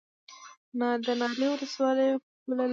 [1.05, 1.07] د
[1.39, 2.07] ناری ولسوالۍ
[2.43, 2.69] پوله لري